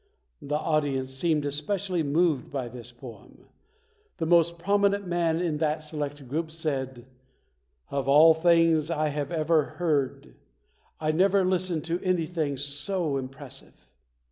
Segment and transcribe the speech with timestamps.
[0.41, 3.45] The audience seemed especially moved by this poem.
[4.17, 7.05] The most prominent man in that select group said,
[7.91, 10.33] "Of all things I ever heard,
[10.99, 13.91] I never listened to anything so impressive".